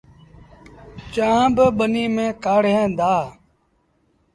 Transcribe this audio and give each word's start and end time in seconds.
چآنه 1.13 1.49
با 1.55 1.65
ٻنيٚ 1.77 2.13
ميݩ 2.15 2.37
ڪآڙوهيݩ 2.43 2.93
دآ۔ 2.97 3.13